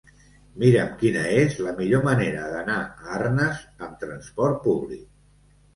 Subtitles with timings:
[0.61, 5.11] Mira'm quina és la millor manera d'anar a Arnes amb trasport públic.